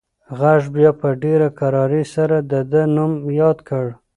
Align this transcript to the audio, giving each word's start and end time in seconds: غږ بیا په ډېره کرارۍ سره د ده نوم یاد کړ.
غږ 0.39 0.63
بیا 0.75 0.91
په 1.01 1.09
ډېره 1.23 1.47
کرارۍ 1.59 2.03
سره 2.15 2.37
د 2.51 2.53
ده 2.71 2.81
نوم 2.95 3.13
یاد 3.41 3.57
کړ. 3.69 3.85